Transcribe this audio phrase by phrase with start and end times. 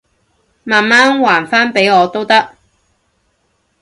[0.03, 0.03] 慢
[0.83, 2.55] 慢還返畀我都得